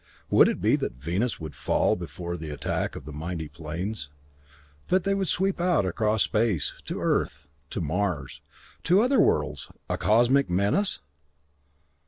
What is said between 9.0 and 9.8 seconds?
other worlds,